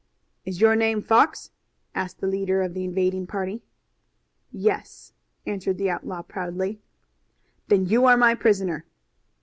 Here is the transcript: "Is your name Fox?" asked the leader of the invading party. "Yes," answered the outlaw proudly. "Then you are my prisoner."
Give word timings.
"Is 0.45 0.59
your 0.59 0.75
name 0.75 1.03
Fox?" 1.03 1.51
asked 1.93 2.21
the 2.21 2.25
leader 2.27 2.63
of 2.63 2.73
the 2.73 2.83
invading 2.83 3.27
party. 3.27 3.61
"Yes," 4.51 5.13
answered 5.45 5.77
the 5.77 5.91
outlaw 5.91 6.23
proudly. 6.23 6.81
"Then 7.67 7.85
you 7.85 8.05
are 8.05 8.17
my 8.17 8.33
prisoner." 8.33 8.83